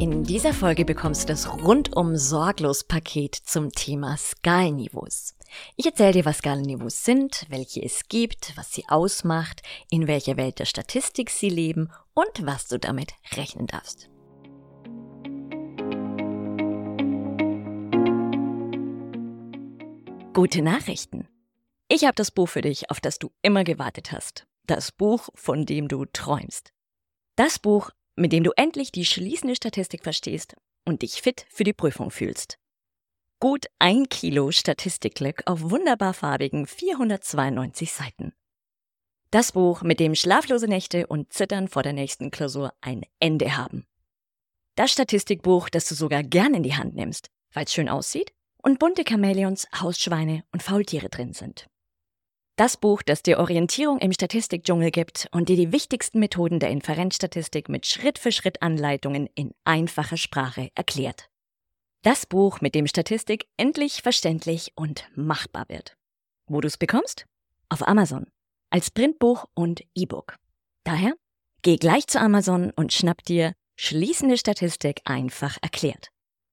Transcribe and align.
In 0.00 0.24
dieser 0.24 0.54
Folge 0.54 0.86
bekommst 0.86 1.24
du 1.24 1.26
das 1.26 1.46
rundum 1.46 2.16
sorglos 2.16 2.84
Paket 2.84 3.34
zum 3.34 3.70
Thema 3.70 4.16
Skalenniveaus. 4.16 5.34
Ich 5.76 5.84
erzähle 5.84 6.12
dir, 6.12 6.24
was 6.24 6.38
Skalenniveaus 6.38 7.04
sind, 7.04 7.44
welche 7.50 7.82
es 7.82 8.08
gibt, 8.08 8.56
was 8.56 8.72
sie 8.72 8.86
ausmacht, 8.88 9.60
in 9.90 10.06
welcher 10.06 10.38
Welt 10.38 10.58
der 10.58 10.64
Statistik 10.64 11.28
sie 11.28 11.50
leben 11.50 11.90
und 12.14 12.46
was 12.46 12.66
du 12.68 12.78
damit 12.78 13.12
rechnen 13.36 13.66
darfst. 13.66 14.08
Gute 20.32 20.62
Nachrichten. 20.62 21.28
Ich 21.88 22.04
habe 22.04 22.14
das 22.14 22.30
Buch 22.30 22.48
für 22.48 22.62
dich, 22.62 22.90
auf 22.90 23.00
das 23.00 23.18
du 23.18 23.32
immer 23.42 23.64
gewartet 23.64 24.12
hast. 24.12 24.46
Das 24.66 24.92
Buch, 24.92 25.28
von 25.34 25.66
dem 25.66 25.88
du 25.88 26.06
träumst. 26.06 26.72
Das 27.36 27.58
Buch, 27.58 27.90
mit 28.20 28.32
dem 28.32 28.44
du 28.44 28.52
endlich 28.56 28.92
die 28.92 29.06
schließende 29.06 29.56
Statistik 29.56 30.02
verstehst 30.02 30.54
und 30.84 31.02
dich 31.02 31.22
fit 31.22 31.46
für 31.48 31.64
die 31.64 31.72
Prüfung 31.72 32.10
fühlst. 32.10 32.58
Gut 33.40 33.66
ein 33.78 34.10
Kilo 34.10 34.52
Statistikglück 34.52 35.42
auf 35.46 35.62
wunderbar 35.62 36.12
farbigen 36.12 36.66
492 36.66 37.90
Seiten. 37.90 38.32
Das 39.30 39.52
Buch, 39.52 39.82
mit 39.82 40.00
dem 40.00 40.14
schlaflose 40.14 40.68
Nächte 40.68 41.06
und 41.06 41.32
Zittern 41.32 41.68
vor 41.68 41.82
der 41.82 41.94
nächsten 41.94 42.30
Klausur 42.30 42.74
ein 42.82 43.06
Ende 43.20 43.56
haben. 43.56 43.86
Das 44.74 44.92
Statistikbuch, 44.92 45.70
das 45.70 45.88
du 45.88 45.94
sogar 45.94 46.22
gern 46.22 46.52
in 46.52 46.62
die 46.62 46.74
Hand 46.74 46.94
nimmst, 46.94 47.30
weil 47.52 47.64
es 47.64 47.72
schön 47.72 47.88
aussieht 47.88 48.32
und 48.62 48.78
bunte 48.78 49.04
Chamäleons, 49.08 49.66
Hausschweine 49.74 50.44
und 50.52 50.62
Faultiere 50.62 51.08
drin 51.08 51.32
sind. 51.32 51.69
Das 52.60 52.76
Buch, 52.76 53.00
das 53.00 53.22
dir 53.22 53.38
Orientierung 53.38 54.00
im 54.00 54.12
Statistikdschungel 54.12 54.90
gibt 54.90 55.28
und 55.32 55.48
dir 55.48 55.56
die 55.56 55.72
wichtigsten 55.72 56.18
Methoden 56.18 56.60
der 56.60 56.68
Inferenzstatistik 56.68 57.70
mit 57.70 57.86
Schritt-für-Schritt-Anleitungen 57.86 59.30
in 59.34 59.54
einfacher 59.64 60.18
Sprache 60.18 60.68
erklärt. 60.74 61.30
Das 62.02 62.26
Buch, 62.26 62.60
mit 62.60 62.74
dem 62.74 62.86
Statistik 62.86 63.46
endlich 63.56 64.02
verständlich 64.02 64.72
und 64.74 65.08
machbar 65.14 65.70
wird. 65.70 65.96
Wo 66.48 66.60
du 66.60 66.66
es 66.68 66.76
bekommst? 66.76 67.24
Auf 67.70 67.88
Amazon. 67.88 68.26
Als 68.68 68.90
Printbuch 68.90 69.46
und 69.54 69.80
E-Book. 69.94 70.36
Daher, 70.84 71.14
geh 71.62 71.78
gleich 71.78 72.08
zu 72.08 72.20
Amazon 72.20 72.72
und 72.76 72.92
schnapp 72.92 73.24
dir 73.24 73.54
Schließende 73.76 74.36
Statistik 74.36 75.00
einfach 75.06 75.56
erklärt. 75.62 76.10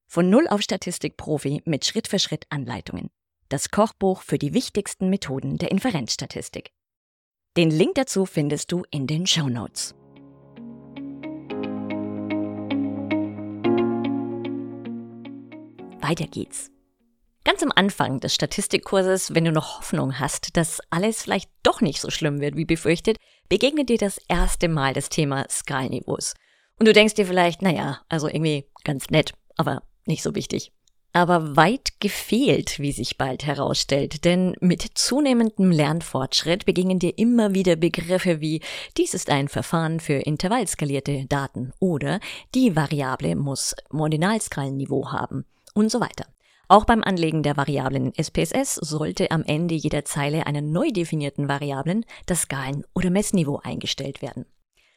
Von 0.08 0.30
Null 0.30 0.48
auf 0.48 0.62
Statistikprofi 0.62 1.64
mit 1.66 1.84
Schritt-für-Schritt-Anleitungen 1.84 3.10
das 3.50 3.72
Kochbuch 3.72 4.22
für 4.22 4.38
die 4.38 4.54
wichtigsten 4.54 5.10
Methoden 5.10 5.58
der 5.58 5.72
Inferenzstatistik. 5.72 6.72
Den 7.58 7.72
Link 7.72 7.96
dazu 7.96 8.26
findest 8.26 8.72
du 8.72 8.84
in 8.92 9.08
den 9.08 9.26
Show 9.26 9.50
Notes. 9.50 9.96
Weiter 16.00 16.28
geht's. 16.28 16.72
Ganz 17.44 17.64
am 17.64 17.72
Anfang 17.76 18.20
des 18.20 18.36
Statistikkurses, 18.36 19.34
wenn 19.34 19.46
du 19.46 19.52
noch 19.52 19.80
Hoffnung 19.80 20.20
hast, 20.20 20.56
dass 20.56 20.82
alles 20.90 21.24
vielleicht 21.24 21.50
doch 21.64 21.82
nicht 21.82 22.02
so 22.02 22.10
schlimm 22.10 22.40
wird 22.42 22.56
wie 22.56 22.66
befürchtet, 22.66 23.18
begegnet 23.50 23.90
dir 23.90 23.98
das 23.98 24.20
erste 24.28 24.68
Mal 24.68 24.94
das 24.94 25.10
Thema 25.10 25.46
Skalenniveaus. 25.50 26.34
Und 26.80 26.88
du 26.88 26.94
denkst 26.94 27.16
dir 27.16 27.26
vielleicht, 27.26 27.62
naja, 27.62 28.02
also 28.10 28.28
irgendwie 28.28 28.70
ganz 28.84 29.10
nett, 29.10 29.34
aber 29.56 29.84
nicht 30.06 30.24
so 30.24 30.36
wichtig 30.36 30.72
aber 31.18 31.56
weit 31.56 32.00
gefehlt, 32.00 32.78
wie 32.78 32.92
sich 32.92 33.18
bald 33.18 33.44
herausstellt, 33.44 34.24
denn 34.24 34.56
mit 34.60 34.84
zunehmendem 34.94 35.72
Lernfortschritt 35.72 36.66
begingen 36.66 37.00
dir 37.00 37.18
immer 37.18 37.56
wieder 37.56 37.76
Begriffe 37.76 38.40
wie 38.40 38.62
dies 38.98 39.16
ist 39.16 39.32
ein 39.32 39.48
Verfahren 39.48 40.00
für 40.00 40.14
intervallskalierte 40.14 41.26
Daten 41.26 41.74
oder 41.80 42.20
die 42.54 42.76
Variable 42.76 43.36
muss 43.36 43.76
Ordinalskalenniveau 43.92 45.12
haben 45.12 45.46
und 45.74 45.90
so 45.90 46.00
weiter. 46.00 46.28
Auch 46.68 46.86
beim 46.86 47.04
Anlegen 47.04 47.42
der 47.42 47.58
Variablen 47.58 48.14
in 48.14 48.24
SPSS 48.24 48.76
sollte 48.76 49.32
am 49.32 49.44
Ende 49.44 49.74
jeder 49.74 50.06
Zeile 50.06 50.46
einer 50.46 50.62
neu 50.62 50.92
definierten 50.92 51.50
Variablen 51.50 52.06
das 52.28 52.44
Skalen- 52.44 52.86
oder 52.94 53.10
Messniveau 53.10 53.60
eingestellt 53.64 54.22
werden. 54.22 54.46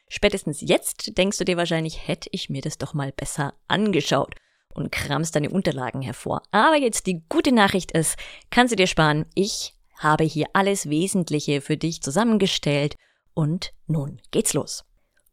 Spätestens 0.07 0.61
jetzt 0.61 1.17
denkst 1.17 1.39
du 1.39 1.45
dir 1.45 1.57
wahrscheinlich, 1.57 2.07
hätte 2.07 2.29
ich 2.31 2.51
mir 2.51 2.61
das 2.61 2.77
doch 2.77 2.93
mal 2.93 3.11
besser 3.11 3.55
angeschaut 3.67 4.35
und 4.73 4.91
kramst 4.91 5.35
deine 5.35 5.49
Unterlagen 5.49 6.01
hervor. 6.01 6.43
Aber 6.51 6.77
jetzt 6.77 7.07
die 7.07 7.23
gute 7.29 7.51
Nachricht 7.51 7.91
ist, 7.91 8.17
kannst 8.49 8.71
du 8.71 8.75
dir 8.75 8.87
sparen, 8.87 9.25
ich 9.35 9.75
habe 9.97 10.23
hier 10.23 10.47
alles 10.53 10.89
Wesentliche 10.89 11.61
für 11.61 11.77
dich 11.77 12.01
zusammengestellt 12.01 12.95
und 13.33 13.73
nun 13.87 14.21
geht's 14.31 14.53
los. 14.53 14.83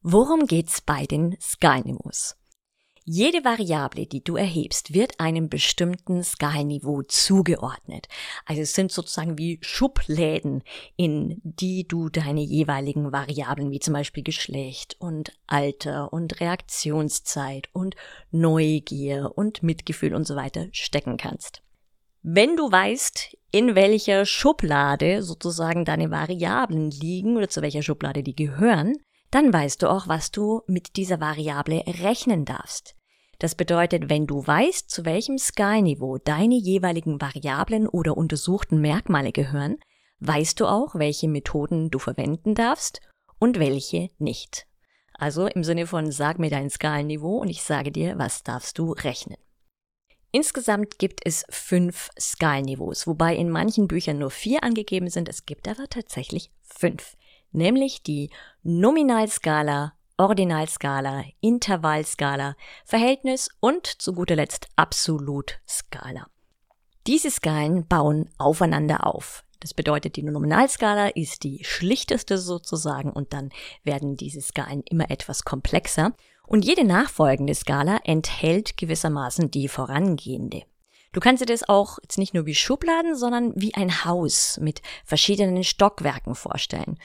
Worum 0.03 0.47
geht's 0.47 0.81
bei 0.81 1.06
den 1.06 1.37
Skalenniveaus? 1.41 2.38
Jede 3.10 3.42
Variable, 3.42 4.04
die 4.04 4.22
du 4.22 4.36
erhebst, 4.36 4.92
wird 4.92 5.19
einem 5.19 5.48
bestimmten 5.48 6.22
Skalenniveau 6.22 7.00
zugeordnet. 7.04 8.06
Also 8.44 8.60
es 8.60 8.74
sind 8.74 8.92
sozusagen 8.92 9.38
wie 9.38 9.58
Schubläden, 9.62 10.62
in 10.96 11.41
die 11.42 11.88
du 11.88 12.10
deine 12.10 12.42
jeweiligen 12.42 13.10
Variablen, 13.10 13.70
wie 13.70 13.80
zum 13.80 13.94
Beispiel 13.94 14.22
Geschlecht 14.22 14.96
und 14.98 15.32
Alter 15.46 16.12
und 16.12 16.38
Reaktionszeit 16.38 17.70
und 17.72 17.94
Neugier 18.30 19.32
und 19.36 19.62
Mitgefühl 19.62 20.14
und 20.14 20.26
so 20.26 20.36
weiter 20.36 20.66
stecken 20.72 21.16
kannst. 21.16 21.62
Wenn 22.20 22.56
du 22.56 22.70
weißt, 22.70 23.38
in 23.52 23.75
welcher 23.75 24.26
Schublade 24.26 25.22
sozusagen 25.22 25.86
deine 25.86 26.10
Variablen 26.10 26.90
liegen 26.90 27.38
oder 27.38 27.48
zu 27.48 27.62
welcher 27.62 27.82
Schublade 27.82 28.22
die 28.22 28.36
gehören, 28.36 28.98
dann 29.30 29.50
weißt 29.50 29.80
du 29.80 29.88
auch, 29.88 30.08
was 30.08 30.30
du 30.30 30.60
mit 30.66 30.96
dieser 30.96 31.20
Variable 31.20 31.82
rechnen 32.02 32.44
darfst. 32.44 32.97
Das 33.38 33.54
bedeutet, 33.54 34.10
wenn 34.10 34.26
du 34.26 34.44
weißt, 34.44 34.91
zu 34.91 35.04
welchem 35.04 35.38
Sky-Niveau 35.38 36.19
deine 36.19 36.56
jeweiligen 36.56 37.21
Variablen 37.21 37.87
oder 37.87 38.16
untersuchten 38.16 38.81
Merkmale 38.81 39.31
gehören, 39.31 39.76
weißt 40.21 40.59
du 40.59 40.66
auch, 40.66 40.97
welche 40.97 41.28
Methoden 41.28 41.91
du 41.91 42.00
verwenden 42.00 42.54
darfst 42.54 43.00
und 43.38 43.60
welche 43.60 44.10
nicht. 44.19 44.66
Also 45.15 45.47
im 45.47 45.62
Sinne 45.62 45.87
von 45.87 46.10
sag 46.10 46.38
mir 46.38 46.50
dein 46.50 46.71
Skalenniveau 46.71 47.38
und 47.38 47.49
ich 47.49 47.62
sage 47.62 47.93
dir, 47.93 48.19
was 48.19 48.43
darfst 48.43 48.78
du 48.78 48.93
rechnen. 48.93 49.37
Insgesamt 50.31 50.99
gibt 50.99 51.20
es 51.25 51.44
fünf 51.49 52.10
Skalenniveaus, 52.19 53.06
wobei 53.06 53.34
in 53.34 53.50
manchen 53.50 53.88
Büchern 53.88 54.19
nur 54.19 54.31
vier 54.31 54.62
angegeben 54.62 55.09
sind. 55.09 55.28
Es 55.28 55.47
gibt 55.47 55.66
aber 55.66 55.88
tatsächlich 55.88 56.50
fünf, 56.62 57.16
nämlich 57.50 58.03
die 58.03 58.31
Nominalskala, 58.62 59.94
Ordinalskala, 60.20 61.22
Intervallskala, 61.40 62.56
Verhältnis 62.84 63.50
und 63.60 63.86
zu 63.86 64.12
guter 64.12 64.34
Letzt 64.34 64.66
Absolutskala. 64.74 66.26
Diese 67.06 67.30
Skalen 67.30 67.86
bauen 67.86 68.28
aufeinander 68.36 69.06
auf. 69.06 69.44
Das 69.60 69.74
bedeutet, 69.74 70.16
die 70.16 70.24
Nominalskala 70.24 71.06
ist 71.10 71.44
die 71.44 71.62
schlichteste 71.62 72.36
sozusagen 72.36 73.12
und 73.12 73.32
dann 73.32 73.50
werden 73.84 74.16
diese 74.16 74.40
Skalen 74.40 74.82
immer 74.90 75.08
etwas 75.08 75.44
komplexer 75.44 76.12
und 76.48 76.64
jede 76.64 76.82
nachfolgende 76.82 77.54
Skala 77.54 78.00
enthält 78.02 78.76
gewissermaßen 78.76 79.52
die 79.52 79.69
vorangehende. 79.69 80.64
Du 81.12 81.20
kannst 81.20 81.40
dir 81.40 81.46
das 81.46 81.69
auch 81.69 81.99
jetzt 82.02 82.19
nicht 82.19 82.34
nur 82.34 82.44
wie 82.44 82.55
Schubladen, 82.55 83.16
sondern 83.16 83.52
wie 83.56 83.75
ein 83.75 84.05
Haus 84.05 84.58
mit 84.60 84.82
verschiedenen 85.05 85.64
Stockwerken 85.64 86.34
vorstellen. 86.34 86.99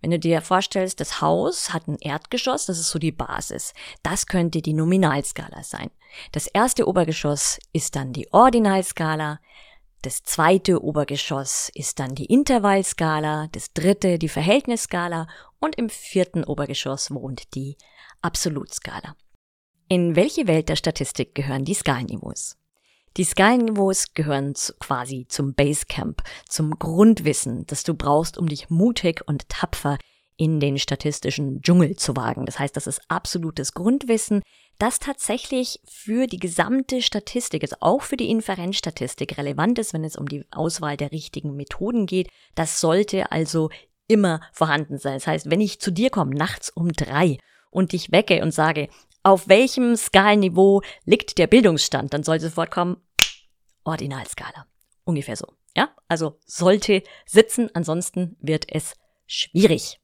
Wenn 0.00 0.12
du 0.12 0.18
dir 0.18 0.42
vorstellst, 0.42 1.00
das 1.00 1.20
Haus 1.20 1.72
hat 1.72 1.88
ein 1.88 1.98
Erdgeschoss, 1.98 2.66
das 2.66 2.78
ist 2.78 2.90
so 2.90 3.00
die 3.00 3.10
Basis. 3.10 3.74
Das 4.04 4.26
könnte 4.26 4.62
die 4.62 4.74
Nominalskala 4.74 5.64
sein. 5.64 5.90
Das 6.30 6.46
erste 6.46 6.86
Obergeschoss 6.86 7.58
ist 7.72 7.96
dann 7.96 8.12
die 8.12 8.32
Ordinalskala. 8.32 9.40
Das 10.02 10.22
zweite 10.22 10.80
Obergeschoss 10.84 11.70
ist 11.74 11.98
dann 11.98 12.14
die 12.14 12.26
Intervallskala, 12.26 13.48
das 13.50 13.72
dritte 13.72 14.20
die 14.20 14.28
Verhältnisskala 14.28 15.26
und 15.58 15.74
im 15.76 15.90
vierten 15.90 16.44
Obergeschoss 16.44 17.10
wohnt 17.10 17.54
die 17.56 17.76
Absolutskala. 18.22 19.16
In 19.88 20.14
welche 20.14 20.46
Welt 20.46 20.68
der 20.68 20.76
Statistik 20.76 21.34
gehören 21.34 21.64
die 21.64 21.74
Skalenniveaus? 21.74 22.56
Die 23.16 23.24
Skalenniveaus 23.24 24.14
gehören 24.14 24.54
zu, 24.54 24.74
quasi 24.74 25.26
zum 25.28 25.54
Basecamp, 25.54 26.22
zum 26.48 26.78
Grundwissen, 26.78 27.66
das 27.66 27.82
du 27.82 27.94
brauchst, 27.94 28.38
um 28.38 28.48
dich 28.48 28.70
mutig 28.70 29.22
und 29.26 29.48
tapfer 29.48 29.98
in 30.36 30.60
den 30.60 30.78
statistischen 30.78 31.62
Dschungel 31.62 31.96
zu 31.96 32.16
wagen. 32.16 32.46
Das 32.46 32.58
heißt, 32.58 32.76
das 32.76 32.86
ist 32.86 33.00
absolutes 33.08 33.74
Grundwissen, 33.74 34.42
das 34.78 35.00
tatsächlich 35.00 35.80
für 35.84 36.28
die 36.28 36.38
gesamte 36.38 37.02
Statistik, 37.02 37.64
also 37.64 37.76
auch 37.80 38.02
für 38.02 38.16
die 38.16 38.30
Inferenzstatistik 38.30 39.36
relevant 39.36 39.80
ist, 39.80 39.92
wenn 39.92 40.04
es 40.04 40.16
um 40.16 40.28
die 40.28 40.44
Auswahl 40.52 40.96
der 40.96 41.10
richtigen 41.10 41.56
Methoden 41.56 42.06
geht. 42.06 42.28
Das 42.54 42.80
sollte 42.80 43.32
also 43.32 43.70
immer 44.06 44.40
vorhanden 44.52 44.98
sein. 44.98 45.14
Das 45.14 45.26
heißt, 45.26 45.50
wenn 45.50 45.60
ich 45.60 45.80
zu 45.80 45.90
dir 45.90 46.10
komme 46.10 46.36
nachts 46.36 46.70
um 46.70 46.92
drei 46.92 47.38
und 47.70 47.92
dich 47.92 48.12
wecke 48.12 48.40
und 48.42 48.52
sage, 48.52 48.88
auf 49.28 49.48
welchem 49.48 49.94
Skalenniveau 49.96 50.82
liegt 51.04 51.38
der 51.38 51.46
Bildungsstand, 51.46 52.14
dann 52.14 52.24
soll 52.24 52.40
sofort 52.40 52.70
kommen, 52.70 52.96
Ordinalskala. 53.84 54.66
Ungefähr 55.04 55.36
so. 55.36 55.46
Ja, 55.76 55.90
also 56.08 56.38
sollte 56.46 57.02
sitzen, 57.26 57.70
ansonsten 57.74 58.36
wird 58.40 58.66
es 58.68 58.94
schwierig. 59.26 60.00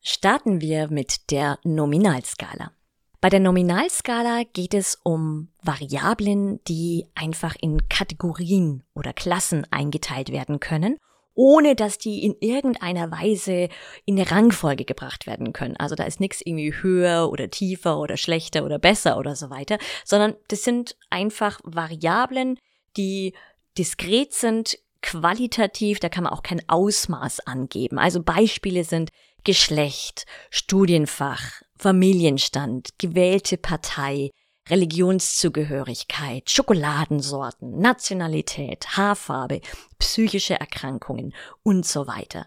Starten 0.00 0.60
wir 0.60 0.88
mit 0.88 1.30
der 1.30 1.58
Nominalskala. 1.64 2.72
Bei 3.20 3.28
der 3.28 3.40
Nominalskala 3.40 4.44
geht 4.52 4.74
es 4.74 4.96
um 5.02 5.48
Variablen, 5.62 6.62
die 6.64 7.06
einfach 7.16 7.56
in 7.60 7.88
Kategorien 7.88 8.84
oder 8.94 9.12
Klassen 9.12 9.66
eingeteilt 9.72 10.30
werden 10.30 10.60
können, 10.60 10.98
ohne 11.38 11.76
dass 11.76 11.98
die 11.98 12.24
in 12.24 12.34
irgendeiner 12.40 13.12
Weise 13.12 13.68
in 14.04 14.18
eine 14.18 14.28
Rangfolge 14.28 14.84
gebracht 14.84 15.28
werden 15.28 15.52
können. 15.52 15.76
Also 15.76 15.94
da 15.94 16.02
ist 16.02 16.18
nichts 16.18 16.40
irgendwie 16.44 16.74
höher 16.74 17.30
oder 17.30 17.48
tiefer 17.48 18.00
oder 18.00 18.16
schlechter 18.16 18.64
oder 18.64 18.80
besser 18.80 19.16
oder 19.16 19.36
so 19.36 19.48
weiter, 19.48 19.78
sondern 20.04 20.34
das 20.48 20.64
sind 20.64 20.96
einfach 21.10 21.60
Variablen, 21.62 22.58
die 22.96 23.34
diskret 23.78 24.34
sind, 24.34 24.78
qualitativ, 25.00 26.00
da 26.00 26.08
kann 26.08 26.24
man 26.24 26.32
auch 26.32 26.42
kein 26.42 26.68
Ausmaß 26.68 27.46
angeben. 27.46 28.00
Also 28.00 28.20
Beispiele 28.20 28.82
sind 28.82 29.10
Geschlecht, 29.44 30.26
Studienfach, 30.50 31.62
Familienstand, 31.76 32.98
gewählte 32.98 33.58
Partei, 33.58 34.30
Religionszugehörigkeit, 34.70 36.50
Schokoladensorten, 36.50 37.78
Nationalität, 37.78 38.96
Haarfarbe, 38.96 39.60
psychische 39.98 40.58
Erkrankungen 40.58 41.34
und 41.62 41.86
so 41.86 42.06
weiter. 42.06 42.46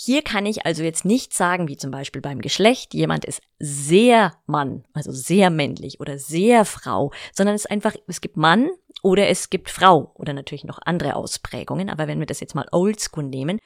Hier 0.00 0.22
kann 0.22 0.46
ich 0.46 0.64
also 0.64 0.84
jetzt 0.84 1.04
nicht 1.04 1.34
sagen, 1.34 1.66
wie 1.66 1.76
zum 1.76 1.90
Beispiel 1.90 2.22
beim 2.22 2.40
Geschlecht, 2.40 2.94
jemand 2.94 3.24
ist 3.24 3.42
sehr 3.58 4.32
Mann, 4.46 4.84
also 4.92 5.10
sehr 5.10 5.50
männlich 5.50 5.98
oder 5.98 6.18
sehr 6.18 6.64
Frau, 6.64 7.10
sondern 7.32 7.56
es 7.56 7.62
ist 7.62 7.70
einfach, 7.70 7.96
es 8.06 8.20
gibt 8.20 8.36
Mann 8.36 8.70
oder 9.02 9.26
es 9.26 9.50
gibt 9.50 9.70
Frau 9.70 10.12
oder 10.14 10.34
natürlich 10.34 10.62
noch 10.62 10.78
andere 10.84 11.16
Ausprägungen. 11.16 11.90
Aber 11.90 12.06
wenn 12.06 12.20
wir 12.20 12.26
das 12.26 12.38
jetzt 12.38 12.54
mal 12.54 12.68
oldschool 12.70 13.24
nehmen, 13.24 13.58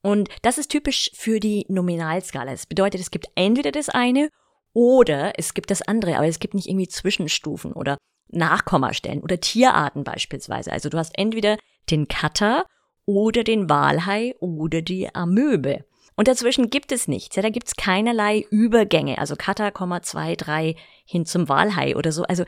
und 0.00 0.28
das 0.42 0.58
ist 0.58 0.70
typisch 0.70 1.10
für 1.14 1.40
die 1.40 1.64
Nominalskala. 1.68 2.50
Das 2.50 2.66
bedeutet, 2.66 3.00
es 3.00 3.10
gibt 3.10 3.26
entweder 3.34 3.72
das 3.72 3.88
eine 3.88 4.28
oder 4.74 5.38
es 5.38 5.54
gibt 5.54 5.70
das 5.70 5.80
andere, 5.80 6.16
aber 6.16 6.26
es 6.26 6.40
gibt 6.40 6.52
nicht 6.52 6.68
irgendwie 6.68 6.88
Zwischenstufen 6.88 7.72
oder 7.72 7.96
Nachkommastellen 8.28 9.22
oder 9.22 9.40
Tierarten 9.40 10.04
beispielsweise. 10.04 10.72
Also 10.72 10.90
du 10.90 10.98
hast 10.98 11.16
entweder 11.16 11.56
den 11.90 12.08
Katter 12.08 12.66
oder 13.06 13.44
den 13.44 13.70
Walhai 13.70 14.34
oder 14.40 14.82
die 14.82 15.14
Amöbe. 15.14 15.84
Und 16.16 16.28
dazwischen 16.28 16.70
gibt 16.70 16.92
es 16.92 17.08
nichts. 17.08 17.36
Ja, 17.36 17.42
da 17.42 17.50
gibt 17.50 17.68
es 17.68 17.76
keinerlei 17.76 18.44
Übergänge. 18.50 19.18
Also 19.18 19.36
Katter, 19.36 19.72
2, 19.72 20.36
3 20.36 20.76
hin 21.04 21.26
zum 21.26 21.48
Walhai 21.48 21.96
oder 21.96 22.12
so. 22.12 22.24
Also 22.24 22.44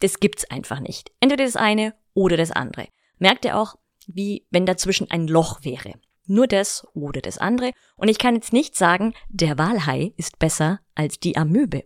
das 0.00 0.20
gibt's 0.20 0.50
einfach 0.50 0.80
nicht. 0.80 1.10
Entweder 1.20 1.44
das 1.44 1.56
eine 1.56 1.94
oder 2.14 2.36
das 2.36 2.50
andere. 2.50 2.88
Merkt 3.18 3.44
ihr 3.44 3.58
auch, 3.58 3.76
wie 4.06 4.46
wenn 4.50 4.66
dazwischen 4.66 5.10
ein 5.10 5.28
Loch 5.28 5.60
wäre. 5.62 5.94
Nur 6.26 6.46
das 6.46 6.86
oder 6.94 7.20
das 7.20 7.38
andere. 7.38 7.72
Und 7.96 8.08
ich 8.08 8.18
kann 8.18 8.34
jetzt 8.34 8.52
nicht 8.52 8.76
sagen, 8.76 9.14
der 9.28 9.58
Walhai 9.58 10.12
ist 10.16 10.38
besser 10.38 10.80
als 10.94 11.18
die 11.18 11.36
Amöbe. 11.36 11.84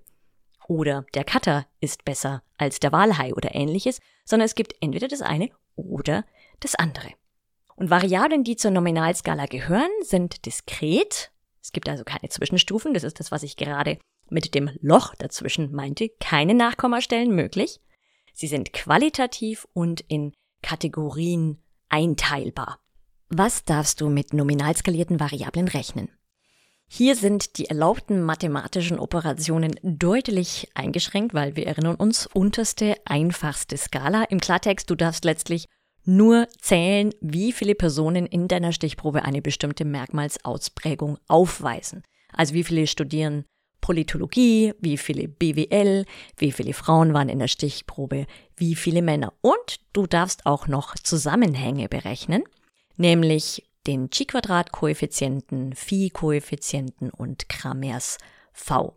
Oder 0.69 1.07
der 1.15 1.25
Cutter 1.25 1.67
ist 1.81 2.05
besser 2.05 2.43
als 2.59 2.81
der 2.81 2.93
Walhai 2.93 3.33
oder 3.35 3.55
ähnliches, 3.55 4.01
sondern 4.25 4.47
es 4.47 4.55
gibt 4.55 4.75
entweder 4.81 5.09
das 5.09 5.23
eine 5.23 5.51
oder 5.77 6.25
das 6.61 6.75
andere. 6.75 7.11
Und 7.77 7.91
Variablen, 7.91 8.43
die 8.43 8.57
zur 8.57 8.71
Nominalskala 8.71 9.47
gehören, 9.47 9.91
sind 10.03 10.47
diskret. 10.47 11.31
Es 11.63 11.73
gibt 11.73 11.89
also 11.89 12.05
keine 12.05 12.29
Zwischenstufen. 12.31 12.95
Das 12.95 13.05
ist 13.05 13.21
das, 13.21 13.31
was 13.31 13.43
ich 13.43 13.57
gerade 13.57 13.99
mit 14.29 14.55
dem 14.55 14.71
Loch 14.81 15.15
dazwischen 15.15 15.73
meinte. 15.73 16.09
Keine 16.21 16.55
Nachkommastellen 16.55 17.35
möglich. 17.35 17.81
Sie 18.33 18.49
sind 18.49 18.73
qualitativ 18.73 19.67
und 19.73 20.01
in 20.09 20.33
Kategorien 20.63 21.63
einteilbar. 21.89 22.81
Was 23.29 23.65
darfst 23.65 24.01
du 24.01 24.09
mit 24.09 24.33
nominal 24.33 24.77
skalierten 24.77 25.19
Variablen 25.19 25.67
rechnen? 25.67 26.09
Hier 26.87 27.17
sind 27.17 27.59
die 27.59 27.67
erlaubten 27.67 28.23
mathematischen 28.23 29.01
Operationen 29.01 29.75
deutlich 29.83 30.69
eingeschränkt, 30.75 31.35
weil 31.35 31.57
wir 31.57 31.67
erinnern 31.67 31.97
uns, 31.97 32.29
unterste, 32.29 32.95
einfachste 33.05 33.77
Skala. 33.77 34.23
Im 34.31 34.39
Klartext, 34.39 34.89
du 34.89 34.95
darfst 34.95 35.25
letztlich 35.25 35.67
nur 36.05 36.47
zählen, 36.61 37.13
wie 37.21 37.51
viele 37.51 37.75
Personen 37.75 38.27
in 38.27 38.47
deiner 38.47 38.71
Stichprobe 38.71 39.25
eine 39.25 39.43
bestimmte 39.43 39.85
Merkmalsausprägung 39.85 41.19
aufweisen. 41.27 42.05
Also 42.33 42.55
wie 42.55 42.63
viele 42.63 42.87
studieren 42.87 43.45
Politologie, 43.81 44.73
wie 44.79 44.99
viele 44.99 45.27
BWL, 45.27 46.05
wie 46.37 46.53
viele 46.53 46.75
Frauen 46.75 47.13
waren 47.13 47.29
in 47.29 47.41
der 47.41 47.49
Stichprobe, 47.49 48.27
wie 48.57 48.77
viele 48.77 49.03
Männer. 49.03 49.33
Und 49.41 49.81
du 49.93 50.07
darfst 50.07 50.47
auch 50.47 50.69
noch 50.69 50.95
Zusammenhänge 50.95 51.89
berechnen 51.89 52.45
nämlich 52.99 53.69
den 53.87 54.11
Chi-Quadrat-Koeffizienten, 54.11 55.75
Phi-Koeffizienten 55.75 57.11
und 57.11 57.49
Kramers 57.49 58.19
V. 58.53 58.95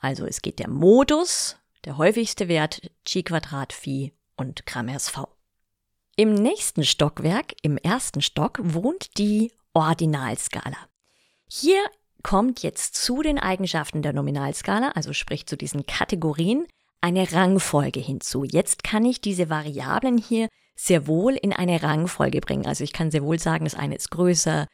Also 0.00 0.24
es 0.24 0.42
geht 0.42 0.58
der 0.58 0.68
Modus, 0.68 1.56
der 1.84 1.98
häufigste 1.98 2.48
Wert 2.48 2.90
Chi-Quadrat, 3.04 3.72
Phi 3.72 4.12
und 4.36 4.66
Kramers 4.66 5.08
V. 5.08 5.28
Im 6.16 6.34
nächsten 6.34 6.84
Stockwerk, 6.84 7.54
im 7.62 7.76
ersten 7.76 8.22
Stock, 8.22 8.58
wohnt 8.62 9.18
die 9.18 9.52
Ordinalskala. 9.72 10.76
Hier 11.46 11.80
kommt 12.22 12.62
jetzt 12.62 12.94
zu 12.94 13.22
den 13.22 13.38
Eigenschaften 13.38 14.02
der 14.02 14.12
Nominalskala, 14.12 14.90
also 14.90 15.12
sprich 15.12 15.46
zu 15.46 15.56
diesen 15.56 15.86
Kategorien, 15.86 16.66
eine 17.00 17.32
Rangfolge 17.32 18.00
hinzu. 18.00 18.44
Jetzt 18.44 18.84
kann 18.84 19.04
ich 19.04 19.20
diese 19.20 19.48
Variablen 19.48 20.18
hier 20.18 20.48
sehr 20.80 21.06
wohl 21.06 21.34
in 21.34 21.52
eine 21.52 21.82
Rangfolge 21.82 22.40
bringen. 22.40 22.66
Also 22.66 22.84
ich 22.84 22.92
kann 22.92 23.10
sehr 23.10 23.22
wohl 23.22 23.38
sagen, 23.38 23.64
das 23.64 23.74
eine 23.74 23.96
ist 23.96 24.10
größer, 24.10 24.66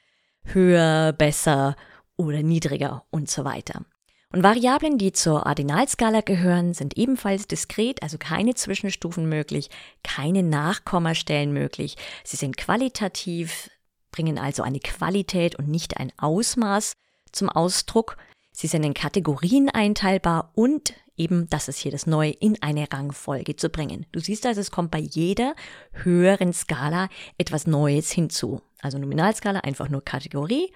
höher, 0.45 1.13
besser 1.13 1.75
oder 2.17 2.43
niedriger 2.43 3.05
und 3.11 3.29
so 3.29 3.45
weiter. 3.45 3.85
Und 4.33 4.43
Variablen, 4.43 4.99
die 4.99 5.13
zur 5.13 5.47
Ordinalskala 5.47 6.21
gehören, 6.21 6.75
sind 6.75 6.97
ebenfalls 6.97 7.49
diskret, 7.49 8.03
also 8.03 8.19
keine 8.19 8.55
Zwischenstufen 8.55 9.29
möglich, 9.29 9.69
keine 10.05 10.43
Nachkommastellen 10.43 11.53
möglich. 11.53 11.97
Sie 12.23 12.37
sind 12.37 12.57
qualitativ, 12.57 13.71
bringen 14.13 14.39
also 14.39 14.63
eine 14.63 14.81
Qualität 14.81 15.57
und 15.57 15.69
nicht 15.69 15.99
ein 15.99 16.13
Ausmaß 16.19 16.93
zum 17.33 17.49
Ausdruck. 17.49 18.17
Sie 18.53 18.67
sind 18.67 18.85
in 18.85 18.95
Kategorien 18.95 19.71
einteilbar 19.71 20.53
und 20.55 20.93
eben, 21.17 21.49
das 21.49 21.69
ist 21.69 21.79
hier 21.79 21.93
das 21.93 22.07
Neue, 22.07 22.31
in 22.31 22.61
eine 22.63 22.91
Rangfolge 22.93 23.57
zu 23.57 23.69
bringen. 23.69 24.07
Du 24.13 24.21
siehst 24.21 24.47
also, 24.47 24.61
es 24.61 24.71
kommt 24.71 24.91
bei 24.91 24.99
jeder 24.99 25.55
höheren 25.93 26.53
Skala 26.53 27.09
etwas 27.39 27.67
Neues 27.67 28.11
hinzu. 28.11 28.61
Also 28.81 28.99
Nominalskala 28.99 29.61
einfach 29.61 29.89
nur 29.89 30.05
Kategorie, 30.05 30.73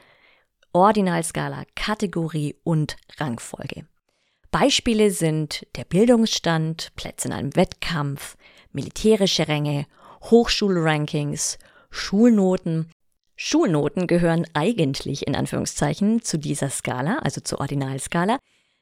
Ordinalskala 0.73 1.65
Kategorie 1.75 2.57
und 2.65 2.97
Rangfolge. 3.19 3.87
Beispiele 4.51 5.11
sind 5.11 5.67
der 5.77 5.85
Bildungsstand, 5.85 6.93
Plätze 6.97 7.29
in 7.29 7.35
einem 7.35 7.57
Wettkampf, 7.57 8.37
militärische 8.73 9.47
Ränge, 9.47 9.87
Hochschulrankings, 10.23 11.59
Schulnoten. 11.91 12.91
Schulnoten 13.37 14.07
gehören 14.07 14.47
eigentlich 14.55 15.27
in 15.27 15.37
Anführungszeichen 15.37 16.23
zu 16.23 16.39
dieser 16.39 16.69
Skala, 16.69 17.19
also 17.21 17.41
zur 17.41 17.61
Ordinalskala. 17.61 18.39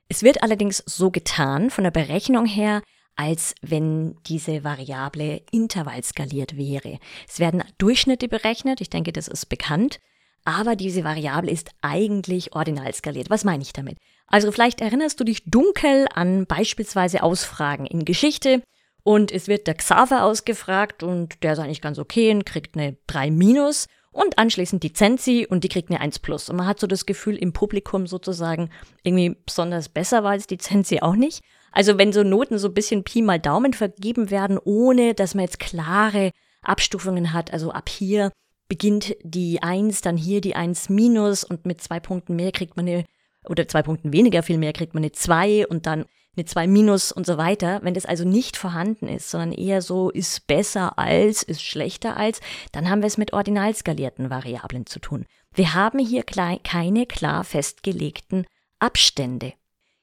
Es 0.08 0.22
wird 0.22 0.42
allerdings 0.42 0.82
so 0.86 1.10
getan 1.10 1.70
von 1.70 1.84
der 1.84 1.90
Berechnung 1.90 2.46
her, 2.46 2.82
als 3.16 3.54
wenn 3.60 4.16
diese 4.26 4.64
Variable 4.64 5.42
intervallskaliert 5.50 6.56
wäre. 6.56 6.98
Es 7.28 7.40
werden 7.40 7.62
Durchschnitte 7.78 8.28
berechnet, 8.28 8.80
ich 8.80 8.90
denke, 8.90 9.12
das 9.12 9.28
ist 9.28 9.46
bekannt, 9.46 9.98
aber 10.44 10.76
diese 10.76 11.04
Variable 11.04 11.50
ist 11.50 11.70
eigentlich 11.82 12.54
ordinal 12.54 12.94
skaliert. 12.94 13.28
Was 13.28 13.44
meine 13.44 13.62
ich 13.62 13.72
damit? 13.72 13.98
Also 14.28 14.50
vielleicht 14.52 14.80
erinnerst 14.80 15.20
du 15.20 15.24
dich 15.24 15.44
dunkel 15.44 16.06
an 16.14 16.46
beispielsweise 16.46 17.22
Ausfragen 17.22 17.86
in 17.86 18.04
Geschichte 18.04 18.62
und 19.02 19.32
es 19.32 19.48
wird 19.48 19.66
der 19.66 19.74
Xaver 19.74 20.24
ausgefragt 20.24 21.02
und 21.02 21.42
der 21.42 21.54
ist 21.54 21.58
eigentlich 21.58 21.82
ganz 21.82 21.98
okay 21.98 22.30
und 22.30 22.46
kriegt 22.46 22.76
eine 22.76 22.96
3 23.08 23.30
minus 23.30 23.86
und 24.18 24.36
anschließend 24.36 24.82
die 24.82 24.92
Zensi 24.92 25.46
und 25.48 25.62
die 25.62 25.68
kriegt 25.68 25.90
eine 25.90 26.00
1 26.00 26.18
plus. 26.18 26.48
Und 26.48 26.56
man 26.56 26.66
hat 26.66 26.80
so 26.80 26.88
das 26.88 27.06
Gefühl, 27.06 27.36
im 27.36 27.52
Publikum 27.52 28.08
sozusagen 28.08 28.70
irgendwie 29.04 29.36
besonders 29.46 29.88
besser 29.88 30.24
war 30.24 30.32
als 30.32 30.48
die 30.48 30.58
Zensi 30.58 30.98
auch 31.00 31.14
nicht. 31.14 31.40
Also 31.70 31.98
wenn 31.98 32.12
so 32.12 32.24
Noten 32.24 32.58
so 32.58 32.66
ein 32.66 32.74
bisschen 32.74 33.04
Pi 33.04 33.22
mal 33.22 33.38
Daumen 33.38 33.74
vergeben 33.74 34.30
werden, 34.32 34.58
ohne 34.58 35.14
dass 35.14 35.36
man 35.36 35.44
jetzt 35.44 35.60
klare 35.60 36.32
Abstufungen 36.62 37.32
hat, 37.32 37.52
also 37.52 37.70
ab 37.70 37.88
hier 37.88 38.32
beginnt 38.68 39.14
die 39.22 39.62
1, 39.62 40.00
dann 40.00 40.16
hier 40.16 40.40
die 40.40 40.56
1 40.56 40.88
minus 40.88 41.44
und 41.44 41.64
mit 41.64 41.80
zwei 41.80 42.00
Punkten 42.00 42.34
mehr 42.34 42.50
kriegt 42.50 42.76
man 42.76 42.88
eine, 42.88 43.04
oder 43.48 43.68
zwei 43.68 43.82
Punkten 43.82 44.12
weniger 44.12 44.42
viel 44.42 44.58
mehr 44.58 44.72
kriegt 44.72 44.94
man 44.94 45.04
eine 45.04 45.12
2 45.12 45.68
und 45.68 45.86
dann 45.86 46.06
eine 46.38 46.46
2 46.46 46.66
minus 46.66 47.12
und 47.12 47.26
so 47.26 47.36
weiter. 47.36 47.80
Wenn 47.82 47.94
das 47.94 48.06
also 48.06 48.24
nicht 48.24 48.56
vorhanden 48.56 49.08
ist, 49.08 49.30
sondern 49.30 49.52
eher 49.52 49.82
so 49.82 50.10
ist 50.10 50.46
besser 50.46 50.98
als, 50.98 51.42
ist 51.42 51.62
schlechter 51.62 52.16
als, 52.16 52.40
dann 52.72 52.88
haben 52.88 53.02
wir 53.02 53.06
es 53.06 53.18
mit 53.18 53.32
ordinal 53.32 53.74
skalierten 53.74 54.30
Variablen 54.30 54.86
zu 54.86 55.00
tun. 55.00 55.26
Wir 55.54 55.74
haben 55.74 55.98
hier 55.98 56.22
keine 56.22 57.06
klar 57.06 57.44
festgelegten 57.44 58.46
Abstände. 58.78 59.52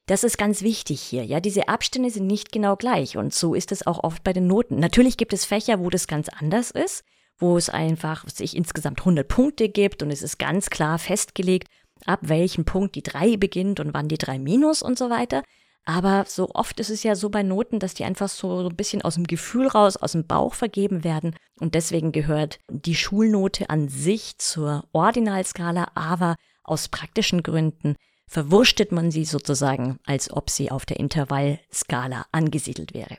Das 0.08 0.24
ist 0.24 0.38
ganz 0.38 0.62
wichtig 0.62 1.02
hier. 1.02 1.24
Ja, 1.24 1.40
diese 1.40 1.68
Abstände 1.68 2.12
sind 2.12 2.28
nicht 2.28 2.52
genau 2.52 2.76
gleich 2.76 3.18
und 3.18 3.34
so 3.34 3.56
ist 3.56 3.72
es 3.72 3.88
auch 3.88 4.04
oft 4.04 4.24
bei 4.24 4.34
den 4.34 4.46
Noten. 4.46 4.80
Natürlich 4.80 5.18
gibt 5.18 5.34
es 5.34 5.46
Fächer, 5.46 5.80
wo 5.80 5.90
das 5.90 6.08
ganz 6.08 6.30
anders 6.30 6.70
ist, 6.70 7.04
wo 7.40 7.58
es 7.58 7.70
einfach 7.70 8.28
sich 8.30 8.56
insgesamt 8.56 9.00
100 9.00 9.28
Punkte 9.28 9.68
gibt 9.68 10.04
und 10.04 10.12
es 10.12 10.22
ist 10.22 10.38
ganz 10.38 10.70
klar 10.70 11.00
festgelegt, 11.00 11.68
ab 12.06 12.20
welchem 12.22 12.66
Punkt 12.66 12.96
die 12.96 13.04
3 13.04 13.38
beginnt 13.38 13.80
und 13.80 13.94
wann 13.94 14.08
die 14.08 14.18
3 14.18 14.38
minus 14.38 14.84
und 14.84 14.98
so 14.98 15.10
weiter. 15.10 15.42
Aber 15.86 16.26
so 16.28 16.50
oft 16.54 16.80
ist 16.80 16.90
es 16.90 17.04
ja 17.04 17.16
so 17.16 17.30
bei 17.30 17.44
Noten, 17.44 17.80
dass 17.80 17.94
die 17.94 18.06
einfach 18.06 18.28
so 18.28 18.68
ein 18.68 18.76
bisschen 18.76 19.04
aus 19.04 19.16
dem 19.16 19.26
Gefühl 19.26 19.68
raus, 19.68 19.98
aus 19.98 20.14
dem 20.14 20.26
Bauch 20.26 20.56
vergeben 20.56 21.04
werden. 21.04 21.36
Und 21.60 21.76
deswegen 21.76 22.12
gehört 22.12 22.60
die 22.70 22.96
Schulnote 22.96 23.70
an 23.70 23.88
sich 23.88 24.40
zur 24.40 24.86
Ordinalskala, 24.94 25.92
aber 25.94 26.36
aus 26.64 26.88
praktischen 26.88 27.44
Gründen 27.44 27.96
verwurschtet 28.28 28.92
man 28.92 29.12
sie 29.12 29.26
sozusagen, 29.26 30.00
als 30.06 30.32
ob 30.32 30.50
sie 30.50 30.72
auf 30.72 30.88
der 30.88 31.00
Intervallskala 31.00 32.26
angesiedelt 32.32 32.96
wäre. 32.96 33.18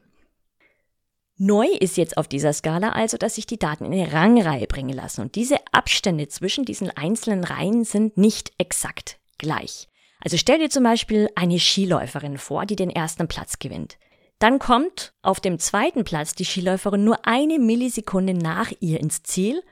Neu 1.38 1.66
ist 1.66 1.96
jetzt 1.96 2.16
auf 2.16 2.28
dieser 2.28 2.52
Skala 2.52 2.90
also, 2.90 3.16
dass 3.18 3.34
sich 3.34 3.46
die 3.46 3.58
Daten 3.58 3.84
in 3.84 3.92
eine 3.92 4.12
Rangreihe 4.12 4.66
bringen 4.66 4.96
lassen 4.96 5.20
und 5.20 5.34
diese 5.34 5.58
Abstände 5.70 6.28
zwischen 6.28 6.64
diesen 6.64 6.90
einzelnen 6.90 7.44
Reihen 7.44 7.84
sind 7.84 8.16
nicht 8.16 8.52
exakt 8.58 9.18
gleich. 9.38 9.86
Also 10.22 10.36
stell 10.36 10.58
dir 10.58 10.70
zum 10.70 10.84
Beispiel 10.84 11.28
eine 11.34 11.58
Skiläuferin 11.58 12.38
vor, 12.38 12.66
die 12.66 12.76
den 12.76 12.90
ersten 12.90 13.28
Platz 13.28 13.58
gewinnt. 13.58 13.98
Dann 14.38 14.58
kommt 14.58 15.12
auf 15.22 15.40
dem 15.40 15.58
zweiten 15.58 16.04
Platz 16.04 16.34
die 16.34 16.44
Skiläuferin 16.44 17.04
nur 17.04 17.26
eine 17.26 17.58
Millisekunde 17.58 18.34
nach 18.34 18.72
ihr 18.80 19.00
ins 19.00 19.22
Ziel 19.22 19.62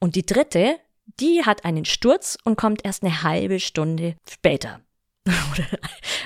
und 0.00 0.16
die 0.16 0.26
dritte 0.26 0.76
die 1.20 1.44
hat 1.44 1.64
einen 1.64 1.84
Sturz 1.84 2.38
und 2.44 2.56
kommt 2.56 2.84
erst 2.84 3.02
eine 3.02 3.22
halbe 3.22 3.60
Stunde 3.60 4.16
später. 4.28 4.80
Oder 5.26 5.66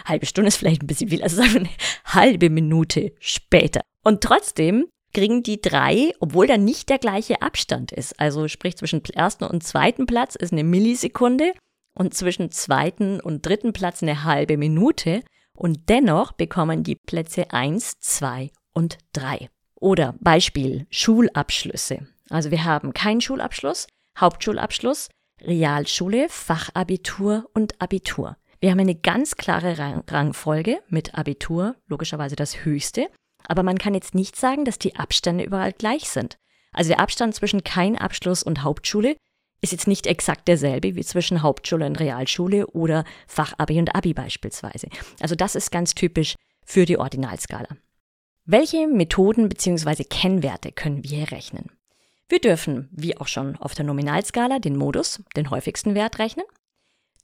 halbe 0.04 0.26
Stunde 0.26 0.48
ist 0.48 0.56
vielleicht 0.56 0.82
ein 0.82 0.86
bisschen 0.86 1.08
viel, 1.08 1.22
also 1.22 1.36
sagen 1.36 1.54
wir 1.54 1.60
eine 1.60 1.70
halbe 2.04 2.50
Minute 2.50 3.12
später. 3.18 3.80
Und 4.04 4.22
trotzdem 4.22 4.86
kriegen 5.14 5.42
die 5.42 5.60
drei, 5.60 6.12
obwohl 6.20 6.46
da 6.46 6.56
nicht 6.56 6.88
der 6.88 6.98
gleiche 6.98 7.42
Abstand 7.42 7.92
ist. 7.92 8.18
Also 8.18 8.48
sprich 8.48 8.76
zwischen 8.76 9.04
ersten 9.04 9.44
und 9.44 9.62
zweiten 9.62 10.06
Platz 10.06 10.36
ist 10.36 10.52
eine 10.52 10.64
Millisekunde 10.64 11.52
und 11.94 12.14
zwischen 12.14 12.50
zweiten 12.50 13.20
und 13.20 13.46
dritten 13.46 13.72
Platz 13.72 14.02
eine 14.02 14.24
halbe 14.24 14.56
Minute. 14.56 15.22
Und 15.54 15.88
dennoch 15.88 16.32
bekommen 16.32 16.82
die 16.82 16.96
Plätze 16.96 17.50
eins, 17.50 17.98
zwei 18.00 18.50
und 18.72 18.98
drei. 19.12 19.50
Oder 19.74 20.14
Beispiel 20.20 20.86
Schulabschlüsse. 20.90 22.06
Also 22.30 22.50
wir 22.50 22.64
haben 22.64 22.94
keinen 22.94 23.20
Schulabschluss, 23.20 23.86
Hauptschulabschluss, 24.18 25.08
Realschule, 25.42 26.28
Fachabitur 26.28 27.50
und 27.52 27.80
Abitur. 27.80 28.36
Wir 28.60 28.70
haben 28.70 28.80
eine 28.80 28.94
ganz 28.94 29.36
klare 29.36 29.76
Rang 29.76 30.04
Rangfolge 30.08 30.80
mit 30.88 31.14
Abitur, 31.16 31.74
logischerweise 31.88 32.36
das 32.36 32.64
höchste, 32.64 33.08
aber 33.48 33.64
man 33.64 33.76
kann 33.76 33.92
jetzt 33.92 34.14
nicht 34.14 34.36
sagen, 34.36 34.64
dass 34.64 34.78
die 34.78 34.96
Abstände 34.96 35.44
überall 35.44 35.72
gleich 35.72 36.08
sind. 36.08 36.36
Also 36.72 36.90
der 36.90 37.00
Abstand 37.00 37.34
zwischen 37.34 37.64
kein 37.64 37.98
Abschluss 37.98 38.42
und 38.42 38.62
Hauptschule 38.62 39.16
ist 39.62 39.72
jetzt 39.72 39.86
nicht 39.86 40.06
exakt 40.06 40.48
derselbe 40.48 40.96
wie 40.96 41.04
zwischen 41.04 41.42
Hauptschule 41.42 41.86
und 41.86 41.98
Realschule 41.98 42.66
oder 42.66 43.04
Fachabi 43.26 43.78
und 43.78 43.94
Abi 43.94 44.12
beispielsweise. 44.12 44.88
Also 45.20 45.34
das 45.34 45.54
ist 45.54 45.70
ganz 45.70 45.94
typisch 45.94 46.34
für 46.64 46.84
die 46.84 46.98
Ordinalskala. 46.98 47.68
Welche 48.44 48.88
Methoden 48.88 49.48
bzw. 49.48 50.04
Kennwerte 50.04 50.72
können 50.72 51.04
wir 51.04 51.30
rechnen? 51.30 51.70
Wir 52.28 52.40
dürfen, 52.40 52.88
wie 52.90 53.16
auch 53.16 53.28
schon 53.28 53.56
auf 53.56 53.74
der 53.74 53.84
Nominalskala, 53.84 54.58
den 54.58 54.76
Modus, 54.76 55.22
den 55.36 55.50
häufigsten 55.50 55.94
Wert 55.94 56.18
rechnen. 56.18 56.46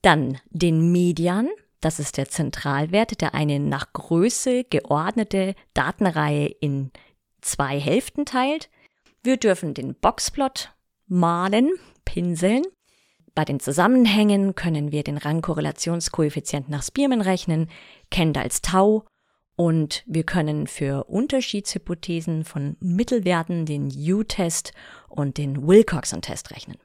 Dann 0.02 0.38
den 0.50 0.92
Median, 0.92 1.48
das 1.80 1.98
ist 1.98 2.18
der 2.18 2.28
Zentralwert, 2.28 3.20
der 3.20 3.34
eine 3.34 3.58
nach 3.58 3.92
Größe 3.92 4.64
geordnete 4.64 5.54
Datenreihe 5.74 6.46
in 6.46 6.92
zwei 7.40 7.80
Hälften 7.80 8.26
teilt. 8.26 8.70
Wir 9.24 9.38
dürfen 9.38 9.74
den 9.74 9.94
Boxplot 9.94 10.72
malen, 11.08 11.70
pinseln. 12.08 12.62
Bei 13.34 13.44
den 13.44 13.60
Zusammenhängen 13.60 14.54
können 14.54 14.92
wir 14.92 15.04
den 15.04 15.18
Rangkorrelationskoeffizient 15.18 16.70
nach 16.70 16.82
Spearman 16.82 17.20
rechnen, 17.20 17.68
Kendalls 18.10 18.62
Tau 18.62 19.04
und 19.56 20.02
wir 20.06 20.24
können 20.24 20.66
für 20.66 21.04
Unterschiedshypothesen 21.04 22.44
von 22.44 22.78
Mittelwerten 22.80 23.66
den 23.66 23.90
U-Test 23.90 24.72
und 25.08 25.36
den 25.36 25.68
Wilcoxon-Test 25.68 26.50
rechnen. 26.50 26.78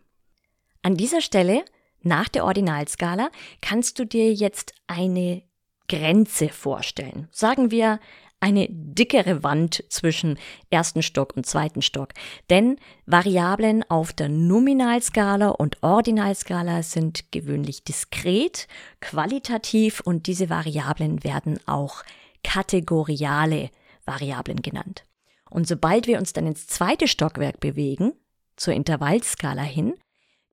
An 0.82 0.98
dieser 0.98 1.22
Stelle, 1.22 1.64
nach 2.02 2.28
der 2.28 2.44
Ordinalskala, 2.44 3.30
kannst 3.62 3.98
du 3.98 4.06
dir 4.06 4.34
jetzt 4.34 4.74
eine 4.88 5.44
Grenze 5.88 6.50
vorstellen. 6.50 7.30
Sagen 7.32 7.72
wir 7.72 8.00
eine 8.44 8.68
dickere 8.70 9.42
Wand 9.42 9.86
zwischen 9.88 10.38
ersten 10.70 11.02
Stock 11.02 11.36
und 11.38 11.46
zweiten 11.46 11.82
Stock. 11.82 12.10
Denn 12.50 12.76
Variablen 13.06 13.90
auf 13.90 14.12
der 14.12 14.28
Nominalskala 14.28 15.48
und 15.48 15.82
Ordinalskala 15.82 16.84
sind 16.84 17.32
gewöhnlich 17.32 17.86
diskret, 17.86 18.68
qualitativ 19.00 20.02
und 20.02 20.28
diese 20.28 20.50
Variablen 20.50 21.24
werden 21.24 21.58
auch 21.66 22.04
kategoriale 22.44 23.70
Variablen 24.06 24.62
genannt. 24.62 25.06
Und 25.50 25.66
sobald 25.66 26.06
wir 26.08 26.20
uns 26.20 26.34
dann 26.34 26.46
ins 26.46 26.68
zweite 26.68 27.08
Stockwerk 27.08 27.62
bewegen, 27.62 28.12
zur 28.58 28.74
Intervallskala 28.74 29.64
hin, 29.64 29.94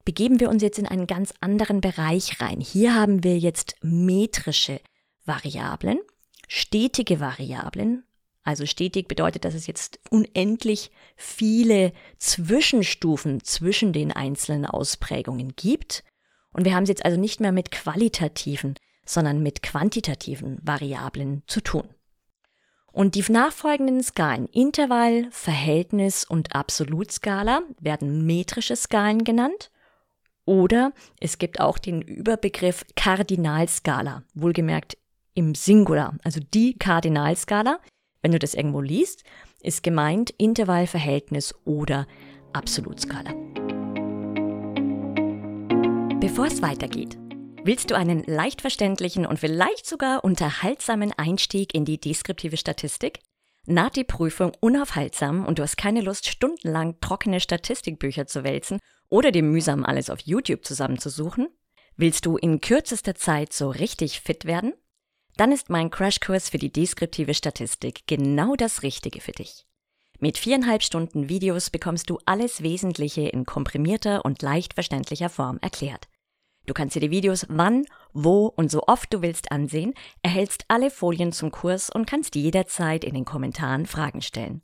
begeben 0.05 0.39
wir 0.39 0.49
uns 0.49 0.63
jetzt 0.63 0.79
in 0.79 0.87
einen 0.87 1.09
ganz 1.09 1.35
anderen 1.41 1.81
Bereich 1.81 2.41
rein. 2.41 2.61
Hier 2.61 2.95
haben 2.95 3.25
wir 3.25 3.37
jetzt 3.37 3.75
metrische 3.83 4.81
Variablen, 5.25 5.99
stetige 6.51 7.21
Variablen. 7.21 8.05
Also 8.43 8.67
stetig 8.67 9.07
bedeutet, 9.07 9.45
dass 9.45 9.55
es 9.55 9.67
jetzt 9.67 10.01
unendlich 10.11 10.91
viele 11.17 11.93
Zwischenstufen 12.19 13.45
zwischen 13.45 13.93
den 13.93 14.13
einzelnen 14.13 14.67
Ausprägungen 14.67 15.55
gibt. 15.57 16.05
Und 16.53 16.65
wir 16.65 16.75
haben 16.75 16.85
es 16.85 16.89
jetzt 16.89 17.05
also 17.05 17.21
nicht 17.21 17.41
mehr 17.41 17.53
mit 17.53 17.71
qualitativen 17.71 18.75
sondern 19.11 19.43
mit 19.43 19.63
quantitativen 19.63 20.59
Variablen 20.63 21.43
zu 21.47 21.61
tun. 21.61 21.89
Und 22.93 23.15
die 23.15 23.25
nachfolgenden 23.31 24.03
Skalen 24.03 24.47
Intervall, 24.47 25.29
Verhältnis 25.31 26.25
und 26.25 26.55
Absolutskala 26.55 27.63
werden 27.79 28.27
metrische 28.27 28.77
Skalen 28.77 29.25
genannt. 29.25 29.71
Oder 30.45 30.93
es 31.21 31.39
gibt 31.39 31.61
auch 31.61 31.79
den 31.79 32.03
Überbegriff 32.03 32.85
Kardinalskala, 32.97 34.25
wohlgemerkt 34.35 34.97
im 35.35 35.55
Singular, 35.55 36.17
also 36.25 36.41
die 36.55 36.79
Kardinalskala. 36.79 37.81
Wenn 38.23 38.33
du 38.33 38.39
das 38.39 38.55
irgendwo 38.55 38.81
liest, 38.81 39.25
ist 39.63 39.83
gemeint 39.83 40.31
Intervall, 40.39 40.87
Verhältnis 40.87 41.55
oder 41.65 42.07
Absolutskala. 42.53 43.33
Bevor 46.21 46.47
es 46.47 46.61
weitergeht, 46.61 47.17
Willst 47.63 47.91
du 47.91 47.95
einen 47.95 48.25
leicht 48.25 48.63
verständlichen 48.63 49.27
und 49.27 49.39
vielleicht 49.39 49.85
sogar 49.85 50.25
unterhaltsamen 50.25 51.13
Einstieg 51.13 51.75
in 51.75 51.85
die 51.85 52.01
deskriptive 52.01 52.57
Statistik? 52.57 53.21
Naht 53.67 53.97
die 53.97 54.05
Prüfung 54.05 54.53
unaufhaltsam 54.61 55.45
und 55.45 55.59
du 55.59 55.63
hast 55.63 55.77
keine 55.77 56.01
Lust, 56.01 56.27
stundenlang 56.27 56.99
trockene 57.03 57.39
Statistikbücher 57.39 58.27
zu 58.27 58.45
wälzen 58.45 58.81
oder 59.11 59.31
dir 59.31 59.43
mühsam 59.43 59.85
alles 59.85 60.09
auf 60.09 60.21
YouTube 60.21 60.65
zusammenzusuchen? 60.65 61.49
Willst 61.97 62.25
du 62.25 62.39
in 62.39 62.63
kürzester 62.63 63.15
Zeit 63.15 63.53
so 63.53 63.69
richtig 63.69 64.21
fit 64.21 64.47
werden? 64.47 64.73
Dann 65.41 65.53
ist 65.53 65.71
mein 65.71 65.89
Crashkurs 65.89 66.51
für 66.51 66.59
die 66.59 66.71
deskriptive 66.71 67.33
Statistik 67.33 68.03
genau 68.07 68.57
das 68.57 68.83
Richtige 68.83 69.23
für 69.23 69.33
dich. 69.33 69.65
Mit 70.19 70.37
viereinhalb 70.37 70.83
Stunden 70.83 71.31
Videos 71.31 71.71
bekommst 71.71 72.11
du 72.11 72.19
alles 72.27 72.63
Wesentliche 72.63 73.23
in 73.23 73.47
komprimierter 73.47 74.23
und 74.27 74.43
leicht 74.43 74.75
verständlicher 74.75 75.31
Form 75.31 75.59
erklärt. 75.63 76.09
Du 76.67 76.75
kannst 76.75 76.95
dir 76.95 77.01
die 77.01 77.11
Videos 77.11 77.47
wann, 77.49 77.87
wo 78.13 78.49
und 78.49 78.71
so 78.71 78.83
oft 78.83 79.15
du 79.15 79.23
willst 79.23 79.51
ansehen, 79.51 79.95
erhältst 80.21 80.67
alle 80.69 80.91
Folien 80.91 81.33
zum 81.33 81.51
Kurs 81.51 81.89
und 81.89 82.07
kannst 82.07 82.35
jederzeit 82.35 83.03
in 83.03 83.15
den 83.15 83.25
Kommentaren 83.25 83.87
Fragen 83.87 84.21
stellen. 84.21 84.61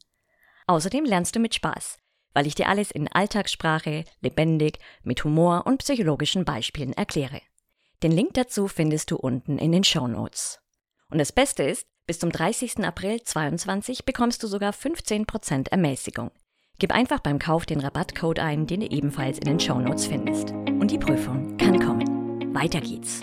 Außerdem 0.67 1.07
lernst 1.07 1.35
du 1.35 1.41
mit 1.41 1.55
Spaß, 1.55 1.97
weil 2.35 2.47
ich 2.47 2.55
dir 2.55 2.69
alles 2.69 2.91
in 2.91 3.09
Alltagssprache, 3.09 4.05
lebendig, 4.21 4.79
mit 5.05 5.25
Humor 5.25 5.67
und 5.67 5.79
psychologischen 5.79 6.45
Beispielen 6.45 6.93
erkläre. 6.93 7.41
Den 8.03 8.13
Link 8.13 8.35
dazu 8.35 8.69
findest 8.69 9.11
du 9.11 9.17
unten 9.17 9.57
in 9.57 9.73
den 9.73 9.83
Show 9.83 10.07
Notes. 10.07 10.61
Und 11.17 11.21
das 11.21 11.33
Beste 11.33 11.63
ist, 11.63 11.87
bis 12.07 12.19
zum 12.19 12.29
30. 12.29 12.81
April 12.85 13.23
2022 13.23 14.05
bekommst 14.05 14.43
du 14.43 14.49
sogar 14.49 14.75
15% 14.75 15.71
Ermäßigung. 15.71 16.31
Gib 16.79 16.93
einfach 16.93 17.21
beim 17.21 17.39
Kauf 17.39 17.65
den 17.65 17.81
Rabattcode 17.81 18.39
ein, 18.39 18.67
den 18.67 18.81
du 18.81 18.87
ebenfalls 18.91 19.39
in 19.39 19.47
den 19.47 19.59
Show 19.59 19.81
Notes 19.81 20.09
findest. 20.09 20.51
Und 20.51 20.91
die 20.91 20.99
Prüfung 20.99 21.57
kann 21.57 21.81
kommen. 21.81 22.55
Weiter 22.55 22.83
geht's. 22.83 23.23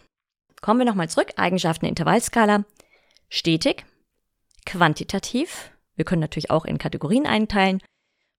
Kommen 0.61 0.79
wir 0.79 0.85
nochmal 0.85 1.09
zurück. 1.09 1.33
Eigenschaften 1.35 1.85
der 1.85 1.89
Intervallskala. 1.89 2.65
Stetig, 3.29 3.85
quantitativ. 4.65 5.71
Wir 5.95 6.05
können 6.05 6.21
natürlich 6.21 6.51
auch 6.51 6.65
in 6.65 6.77
Kategorien 6.77 7.25
einteilen. 7.25 7.81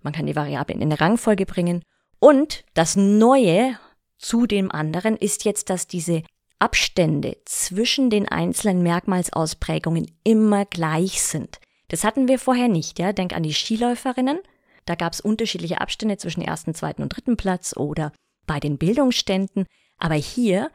Man 0.02 0.12
kann 0.12 0.26
die 0.26 0.36
Variablen 0.36 0.80
in 0.80 0.90
eine 0.90 1.00
Rangfolge 1.00 1.46
bringen. 1.46 1.82
Und 2.18 2.64
das 2.74 2.96
Neue 2.96 3.78
zu 4.18 4.46
dem 4.46 4.70
anderen 4.72 5.16
ist 5.16 5.44
jetzt, 5.44 5.68
dass 5.68 5.86
diese 5.86 6.22
Abstände 6.64 7.36
zwischen 7.44 8.08
den 8.08 8.26
einzelnen 8.26 8.82
Merkmalsausprägungen 8.82 10.10
immer 10.24 10.64
gleich 10.64 11.22
sind. 11.22 11.60
Das 11.88 12.04
hatten 12.04 12.26
wir 12.26 12.38
vorher 12.38 12.68
nicht, 12.68 12.98
ja. 12.98 13.12
Denk 13.12 13.34
an 13.34 13.42
die 13.42 13.52
Skiläuferinnen. 13.52 14.38
Da 14.86 14.94
gab 14.94 15.12
es 15.12 15.20
unterschiedliche 15.20 15.82
Abstände 15.82 16.16
zwischen 16.16 16.40
ersten, 16.40 16.74
zweiten 16.74 17.02
und 17.02 17.10
dritten 17.10 17.36
Platz 17.36 17.76
oder 17.76 18.12
bei 18.46 18.60
den 18.60 18.78
Bildungsständen. 18.78 19.66
Aber 19.98 20.14
hier 20.14 20.70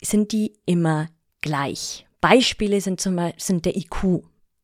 sind 0.00 0.32
die 0.32 0.54
immer 0.64 1.08
gleich. 1.42 2.06
Beispiele 2.22 2.80
sind 2.80 2.98
zum 2.98 3.16
Beispiel 3.16 3.42
sind 3.42 3.66
der 3.66 3.76
IQ. 3.76 4.22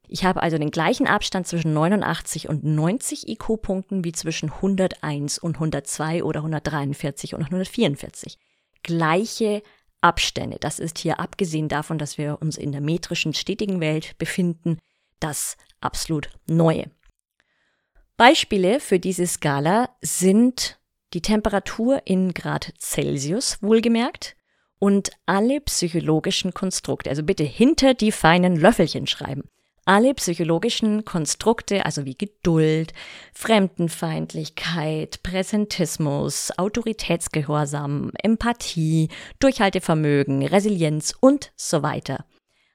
Ich 0.09 0.25
habe 0.25 0.43
also 0.43 0.57
den 0.57 0.71
gleichen 0.71 1.07
Abstand 1.07 1.47
zwischen 1.47 1.75
89 1.75 2.49
und 2.49 2.65
90 2.65 3.29
IQ-Punkten 3.29 4.05
wie 4.05 4.13
zwischen 4.13 4.51
101 4.51 5.37
und 5.37 5.57
102 5.57 6.25
oder 6.25 6.41
143 6.41 7.35
und 7.35 7.43
144. 7.43 8.39
Gleiche 8.83 9.63
Abstände. 10.01 10.59
Das 10.61 10.79
ist 10.79 10.99
hier 10.99 11.21
abgesehen 11.21 11.69
davon, 11.69 11.99
dass 11.99 12.19
wir 12.19 12.39
uns 12.41 12.57
in 12.57 12.73
der 12.73 12.81
metrischen 12.81 13.35
stetigen 13.35 13.81
Welt 13.81 14.17
befinden, 14.19 14.79
das 15.21 15.57
absolut 15.81 16.31
Neue. 16.47 16.91
Beispiele 18.17 18.81
für 18.81 18.99
diese 18.99 19.27
Skala 19.27 19.91
sind 20.01 20.79
die 21.13 21.23
Temperatur 21.23 22.03
in 22.05 22.33
Grad 22.35 22.73
Celsius 22.79 23.63
wohlgemerkt 23.63 24.37
und 24.79 25.11
alle 25.27 25.61
psychologischen 25.61 26.55
Konstrukte. 26.55 27.11
Also 27.11 27.23
bitte 27.23 27.45
hinter 27.45 27.95
die 27.95 28.13
feinen 28.13 28.57
Löffelchen 28.57 29.07
schreiben. 29.07 29.49
Alle 29.89 30.15
psychologischen 30.15 31.05
Konstrukte, 31.05 31.87
also 31.87 32.05
wie 32.05 32.17
Geduld, 32.17 32.93
Fremdenfeindlichkeit, 33.33 35.23
Präsentismus, 35.23 36.51
Autoritätsgehorsam, 36.59 38.11
Empathie, 38.21 39.11
Durchhaltevermögen, 39.39 40.45
Resilienz 40.45 41.15
und 41.21 41.53
so 41.55 41.85
weiter. 41.85 42.25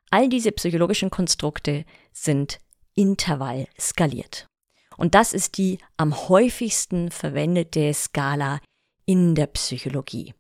All 0.10 0.30
diese 0.30 0.54
psychologischen 0.54 1.10
Konstrukte 1.10 1.84
sind 2.14 2.60
Intervall 2.96 3.68
skaliert. 3.78 4.48
Und 4.96 5.14
das 5.14 5.34
ist 5.34 5.58
die 5.58 5.80
am 5.98 6.30
häufigsten 6.30 7.12
verwendete 7.12 7.94
Skala 7.94 8.62
in 9.06 9.36
der 9.36 9.48
Psychologie. 9.48 10.34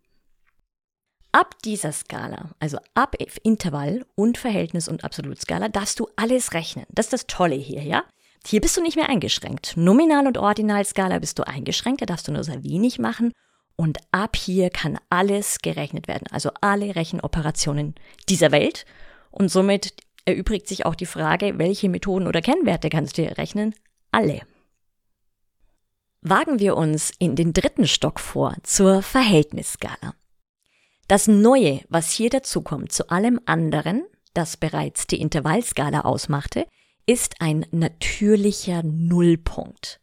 Ab 1.33 1.55
dieser 1.63 1.93
Skala, 1.93 2.51
also 2.59 2.77
ab 2.93 3.15
Intervall 3.43 4.05
und 4.15 4.37
Verhältnis 4.37 4.89
und 4.89 5.05
Absolutskala, 5.05 5.69
darfst 5.69 5.99
du 5.99 6.09
alles 6.17 6.53
rechnen. 6.53 6.85
Das 6.89 7.05
ist 7.05 7.13
das 7.13 7.27
Tolle 7.27 7.55
hier, 7.55 7.83
ja? 7.83 8.03
Hier 8.45 8.59
bist 8.59 8.75
du 8.75 8.81
nicht 8.81 8.97
mehr 8.97 9.07
eingeschränkt. 9.07 9.77
Nominal- 9.77 10.27
und 10.27 10.37
Ordinalskala 10.37 11.19
bist 11.19 11.39
du 11.39 11.47
eingeschränkt, 11.47 12.01
da 12.01 12.05
darfst 12.05 12.27
du 12.27 12.31
nur 12.31 12.43
sehr 12.43 12.63
wenig 12.63 12.99
machen. 12.99 13.31
Und 13.77 13.99
ab 14.11 14.35
hier 14.35 14.69
kann 14.69 14.99
alles 15.09 15.59
gerechnet 15.59 16.07
werden, 16.07 16.27
also 16.31 16.51
alle 16.59 16.95
Rechenoperationen 16.95 17.95
dieser 18.27 18.51
Welt. 18.51 18.85
Und 19.29 19.49
somit 19.49 19.93
erübrigt 20.25 20.67
sich 20.67 20.85
auch 20.85 20.95
die 20.95 21.05
Frage, 21.05 21.57
welche 21.57 21.87
Methoden 21.87 22.27
oder 22.27 22.41
Kennwerte 22.41 22.89
kannst 22.89 23.17
du 23.17 23.21
hier 23.21 23.37
rechnen? 23.37 23.73
Alle. 24.11 24.41
Wagen 26.21 26.59
wir 26.59 26.75
uns 26.75 27.11
in 27.17 27.35
den 27.35 27.53
dritten 27.53 27.87
Stock 27.87 28.19
vor, 28.19 28.55
zur 28.63 29.01
Verhältnisskala. 29.01 30.13
Das 31.11 31.27
Neue, 31.27 31.81
was 31.89 32.09
hier 32.09 32.29
dazukommt 32.29 32.93
zu 32.93 33.09
allem 33.09 33.41
anderen, 33.45 34.03
das 34.33 34.55
bereits 34.55 35.07
die 35.07 35.19
Intervallskala 35.19 36.05
ausmachte, 36.05 36.65
ist 37.05 37.41
ein 37.41 37.65
natürlicher 37.71 38.81
Nullpunkt. 38.81 39.99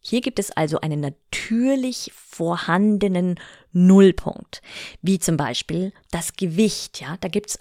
Hier 0.00 0.22
gibt 0.22 0.38
es 0.38 0.50
also 0.50 0.80
einen 0.80 1.00
natürlich 1.00 2.10
vorhandenen 2.14 3.38
Nullpunkt, 3.72 4.62
wie 5.02 5.18
zum 5.18 5.36
Beispiel 5.36 5.92
das 6.10 6.32
Gewicht. 6.32 7.02
Ja, 7.02 7.18
da 7.20 7.28
gibt's 7.28 7.58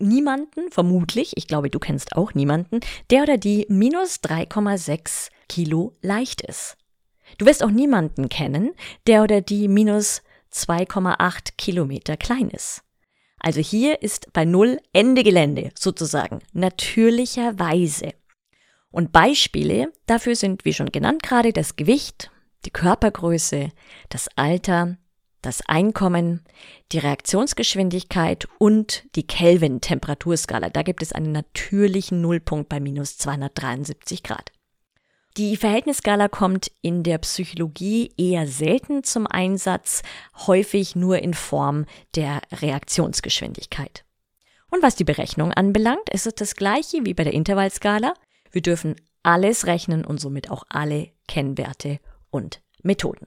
niemanden, 0.00 0.72
vermutlich, 0.72 1.36
ich 1.36 1.46
glaube, 1.46 1.70
du 1.70 1.78
kennst 1.78 2.16
auch 2.16 2.34
niemanden, 2.34 2.80
der 3.10 3.22
oder 3.22 3.38
die 3.38 3.66
minus 3.68 4.16
3,6 4.16 5.30
Kilo 5.48 5.96
leicht 6.02 6.40
ist. 6.40 6.76
Du 7.38 7.46
wirst 7.46 7.62
auch 7.62 7.70
niemanden 7.70 8.28
kennen, 8.28 8.72
der 9.06 9.22
oder 9.22 9.42
die 9.42 9.68
minus 9.68 10.22
2,8 10.52 11.52
Kilometer 11.56 12.16
klein 12.16 12.50
ist. 12.50 12.82
Also 13.38 13.60
hier 13.60 14.02
ist 14.02 14.32
bei 14.32 14.44
Null 14.44 14.78
Ende 14.92 15.24
Gelände 15.24 15.70
sozusagen, 15.74 16.40
natürlicherweise. 16.52 18.14
Und 18.90 19.10
Beispiele 19.10 19.92
dafür 20.06 20.36
sind, 20.36 20.64
wie 20.64 20.72
schon 20.72 20.92
genannt 20.92 21.22
gerade, 21.22 21.52
das 21.52 21.76
Gewicht, 21.76 22.30
die 22.64 22.70
Körpergröße, 22.70 23.70
das 24.10 24.28
Alter, 24.36 24.96
das 25.40 25.60
Einkommen, 25.66 26.44
die 26.92 26.98
Reaktionsgeschwindigkeit 26.98 28.46
und 28.58 29.04
die 29.16 29.26
Kelvin-Temperaturskala. 29.26 30.70
Da 30.70 30.82
gibt 30.82 31.02
es 31.02 31.12
einen 31.12 31.32
natürlichen 31.32 32.20
Nullpunkt 32.20 32.68
bei 32.68 32.78
minus 32.78 33.18
273 33.18 34.22
Grad. 34.22 34.52
Die 35.38 35.56
Verhältnisskala 35.56 36.28
kommt 36.28 36.70
in 36.82 37.02
der 37.02 37.16
Psychologie 37.16 38.12
eher 38.18 38.46
selten 38.46 39.02
zum 39.02 39.26
Einsatz, 39.26 40.02
häufig 40.46 40.94
nur 40.94 41.20
in 41.20 41.32
Form 41.32 41.86
der 42.14 42.42
Reaktionsgeschwindigkeit. 42.52 44.04
Und 44.70 44.82
was 44.82 44.94
die 44.94 45.04
Berechnung 45.04 45.52
anbelangt, 45.52 46.10
ist 46.10 46.26
es 46.26 46.34
das 46.34 46.54
gleiche 46.54 47.06
wie 47.06 47.14
bei 47.14 47.24
der 47.24 47.32
Intervallskala. 47.32 48.12
Wir 48.50 48.60
dürfen 48.60 48.96
alles 49.22 49.66
rechnen 49.66 50.04
und 50.04 50.20
somit 50.20 50.50
auch 50.50 50.64
alle 50.68 51.10
Kennwerte 51.28 51.98
und 52.30 52.60
Methoden. 52.82 53.26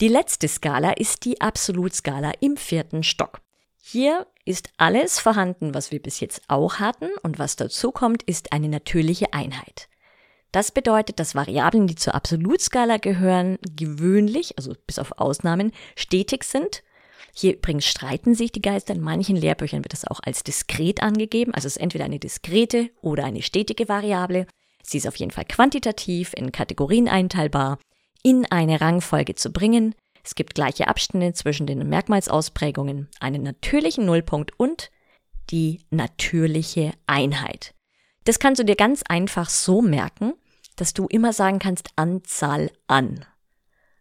Die 0.00 0.08
letzte 0.08 0.46
Skala 0.46 0.92
ist 0.92 1.24
die 1.24 1.40
Absolutskala 1.40 2.30
im 2.38 2.56
vierten 2.56 3.02
Stock. 3.02 3.40
Hier 3.82 4.26
ist 4.44 4.70
alles 4.76 5.18
vorhanden, 5.18 5.74
was 5.74 5.90
wir 5.90 6.00
bis 6.00 6.20
jetzt 6.20 6.42
auch 6.46 6.78
hatten 6.78 7.08
und 7.22 7.40
was 7.40 7.56
dazu 7.56 7.90
kommt, 7.90 8.22
ist 8.22 8.52
eine 8.52 8.68
natürliche 8.68 9.32
Einheit. 9.32 9.88
Das 10.56 10.70
bedeutet, 10.70 11.20
dass 11.20 11.34
Variablen, 11.34 11.86
die 11.86 11.96
zur 11.96 12.14
Absolutskala 12.14 12.96
gehören, 12.96 13.58
gewöhnlich, 13.76 14.56
also 14.56 14.72
bis 14.86 14.98
auf 14.98 15.18
Ausnahmen, 15.18 15.70
stetig 15.96 16.44
sind. 16.44 16.82
Hier 17.34 17.56
übrigens 17.56 17.84
streiten 17.84 18.34
sich 18.34 18.52
die 18.52 18.62
Geister. 18.62 18.94
In 18.94 19.02
manchen 19.02 19.36
Lehrbüchern 19.36 19.84
wird 19.84 19.92
das 19.92 20.06
auch 20.06 20.18
als 20.24 20.44
diskret 20.44 21.02
angegeben. 21.02 21.52
Also 21.52 21.66
es 21.66 21.76
ist 21.76 21.82
entweder 21.82 22.06
eine 22.06 22.18
diskrete 22.18 22.88
oder 23.02 23.26
eine 23.26 23.42
stetige 23.42 23.90
Variable. 23.90 24.46
Sie 24.82 24.96
ist 24.96 25.06
auf 25.06 25.16
jeden 25.16 25.30
Fall 25.30 25.44
quantitativ, 25.44 26.32
in 26.34 26.52
Kategorien 26.52 27.06
einteilbar, 27.06 27.78
in 28.22 28.50
eine 28.50 28.80
Rangfolge 28.80 29.34
zu 29.34 29.52
bringen. 29.52 29.94
Es 30.24 30.36
gibt 30.36 30.54
gleiche 30.54 30.88
Abstände 30.88 31.34
zwischen 31.34 31.66
den 31.66 31.86
Merkmalsausprägungen, 31.86 33.10
einen 33.20 33.42
natürlichen 33.42 34.06
Nullpunkt 34.06 34.58
und 34.58 34.90
die 35.50 35.84
natürliche 35.90 36.94
Einheit. 37.06 37.74
Das 38.24 38.38
kannst 38.38 38.58
du 38.58 38.64
dir 38.64 38.74
ganz 38.74 39.02
einfach 39.06 39.50
so 39.50 39.82
merken, 39.82 40.32
dass 40.76 40.94
du 40.94 41.06
immer 41.06 41.32
sagen 41.32 41.58
kannst 41.58 41.90
Anzahl 41.96 42.70
an. 42.86 43.24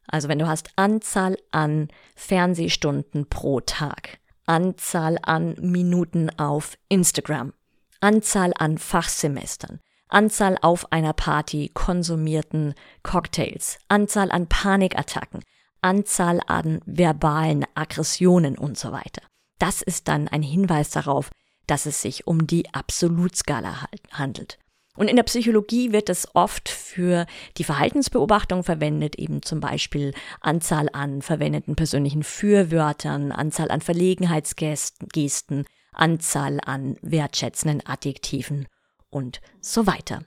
Also 0.08 0.28
wenn 0.28 0.40
du 0.40 0.48
hast 0.48 0.70
Anzahl 0.76 1.38
an 1.52 1.88
Fernsehstunden 2.16 3.28
pro 3.28 3.60
Tag, 3.62 4.20
Anzahl 4.46 5.18
an 5.22 5.56
Minuten 5.60 6.30
auf 6.38 6.78
Instagram, 6.90 7.54
Anzahl 8.02 8.54
an 8.58 8.78
Fachsemestern, 8.78 9.80
Anzahl 10.08 10.58
auf 10.62 10.92
einer 10.92 11.14
Party 11.14 11.72
konsumierten 11.74 12.76
Cocktails, 13.02 13.80
Anzahl 13.88 14.32
an 14.32 14.48
Panikattacken, 14.48 15.42
Anzahl 15.82 16.40
an 16.46 16.82
verbalen 16.86 17.66
Aggressionen 17.74 18.58
und 18.58 18.78
so 18.78 18.92
weiter. 18.92 19.24
Das 19.58 19.82
ist 19.82 20.08
dann 20.08 20.28
ein 20.28 20.44
Hinweis 20.44 20.92
darauf, 20.92 21.32
dass 21.68 21.86
es 21.86 22.02
sich 22.02 22.28
um 22.28 22.46
die 22.46 22.72
Absolutskala 22.74 23.88
handelt. 24.12 24.60
Und 24.96 25.10
in 25.10 25.16
der 25.16 25.24
Psychologie 25.24 25.92
wird 25.92 26.10
es 26.10 26.34
oft 26.36 26.70
für 26.70 27.26
die 27.58 27.64
Verhaltensbeobachtung 27.64 28.64
verwendet, 28.64 29.18
eben 29.18 29.42
zum 29.42 29.60
Beispiel 29.60 30.14
Anzahl 30.42 30.90
an 30.94 31.22
verwendeten 31.22 31.76
persönlichen 31.76 32.24
Fürwörtern, 32.24 33.32
Anzahl 33.32 33.72
an 33.72 33.82
Verlegenheitsgesten, 33.82 35.66
Anzahl 35.92 36.60
an 36.66 36.98
wertschätzenden 37.02 37.86
Adjektiven 37.86 38.68
und 39.10 39.42
so 39.62 39.88
weiter. 39.88 40.24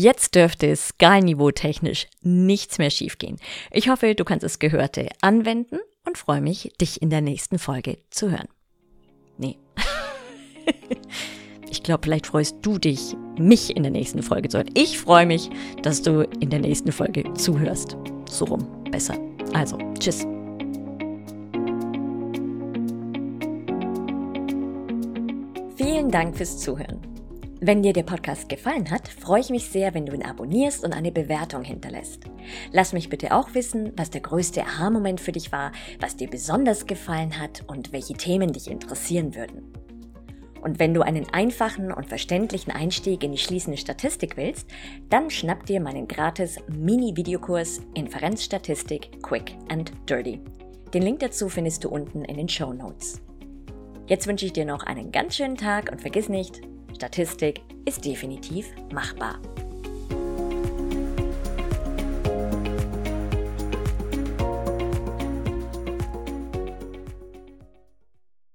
Jetzt 0.00 0.36
dürfte 0.36 0.68
es 0.68 0.88
Skalniveau 0.88 1.50
technisch 1.50 2.06
nichts 2.20 2.78
mehr 2.78 2.90
schiefgehen. 2.90 3.38
Ich 3.72 3.88
hoffe, 3.88 4.14
du 4.14 4.24
kannst 4.24 4.44
das 4.44 4.60
Gehörte 4.60 5.08
anwenden 5.20 5.80
und 6.06 6.16
freue 6.16 6.40
mich, 6.40 6.72
dich 6.80 7.02
in 7.02 7.10
der 7.10 7.20
nächsten 7.20 7.58
Folge 7.58 7.98
zu 8.10 8.30
hören. 8.30 8.48
Nee. 9.38 9.58
Ich 11.70 11.82
glaube, 11.82 12.00
vielleicht 12.04 12.26
freust 12.26 12.56
du 12.62 12.78
dich, 12.78 13.14
mich 13.38 13.76
in 13.76 13.82
der 13.82 13.92
nächsten 13.92 14.22
Folge 14.22 14.48
zu 14.48 14.58
hören. 14.58 14.70
Ich 14.74 14.98
freue 14.98 15.26
mich, 15.26 15.50
dass 15.82 16.02
du 16.02 16.22
in 16.40 16.50
der 16.50 16.60
nächsten 16.60 16.92
Folge 16.92 17.24
zuhörst. 17.34 17.96
So 18.30 18.46
rum, 18.46 18.66
besser. 18.90 19.14
Also, 19.52 19.78
tschüss. 19.98 20.26
Vielen 25.76 26.10
Dank 26.10 26.36
fürs 26.36 26.58
Zuhören. 26.58 27.00
Wenn 27.60 27.82
dir 27.82 27.92
der 27.92 28.04
Podcast 28.04 28.48
gefallen 28.48 28.88
hat, 28.90 29.08
freue 29.08 29.40
ich 29.40 29.50
mich 29.50 29.68
sehr, 29.68 29.92
wenn 29.92 30.06
du 30.06 30.14
ihn 30.14 30.24
abonnierst 30.24 30.84
und 30.84 30.92
eine 30.92 31.10
Bewertung 31.10 31.64
hinterlässt. 31.64 32.24
Lass 32.70 32.92
mich 32.92 33.08
bitte 33.08 33.34
auch 33.34 33.52
wissen, 33.54 33.92
was 33.96 34.10
der 34.10 34.20
größte 34.20 34.62
Aha-Moment 34.62 35.20
für 35.20 35.32
dich 35.32 35.50
war, 35.50 35.72
was 35.98 36.16
dir 36.16 36.30
besonders 36.30 36.86
gefallen 36.86 37.38
hat 37.40 37.64
und 37.66 37.92
welche 37.92 38.14
Themen 38.14 38.52
dich 38.52 38.70
interessieren 38.70 39.34
würden. 39.34 39.72
Und 40.62 40.78
wenn 40.78 40.94
du 40.94 41.02
einen 41.02 41.26
einfachen 41.32 41.92
und 41.92 42.06
verständlichen 42.06 42.72
Einstieg 42.72 43.22
in 43.22 43.32
die 43.32 43.38
schließende 43.38 43.78
Statistik 43.78 44.36
willst, 44.36 44.68
dann 45.08 45.30
schnapp 45.30 45.66
dir 45.66 45.80
meinen 45.80 46.08
gratis 46.08 46.58
Mini-Videokurs 46.68 47.80
Inferenzstatistik 47.94 49.22
Quick 49.22 49.54
and 49.68 49.92
Dirty. 50.08 50.40
Den 50.92 51.02
Link 51.02 51.20
dazu 51.20 51.48
findest 51.48 51.84
du 51.84 51.90
unten 51.90 52.24
in 52.24 52.36
den 52.36 52.48
Show 52.48 52.72
Notes. 52.72 53.20
Jetzt 54.06 54.26
wünsche 54.26 54.46
ich 54.46 54.54
dir 54.54 54.64
noch 54.64 54.84
einen 54.84 55.12
ganz 55.12 55.36
schönen 55.36 55.56
Tag 55.56 55.92
und 55.92 56.00
vergiss 56.00 56.28
nicht, 56.28 56.62
Statistik 56.94 57.60
ist 57.84 58.04
definitiv 58.04 58.72
machbar. 58.92 59.38